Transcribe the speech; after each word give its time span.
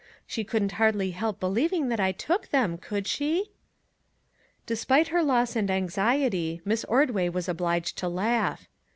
She 0.25 0.43
couldn't 0.43 0.71
hardly 0.81 1.11
help 1.11 1.39
believing 1.39 1.89
that 1.89 1.99
I 1.99 2.11
took 2.11 2.47
them; 2.49 2.79
could 2.79 3.05
she?" 3.05 3.51
Despite 4.65 5.09
her 5.09 5.21
loss 5.21 5.55
and 5.55 5.69
anxiety, 5.69 6.59
Miss 6.65 6.83
Ordway 6.85 7.29
was 7.29 7.47
obliged 7.47 7.99
to 7.99 8.07
laugh. 8.09 8.67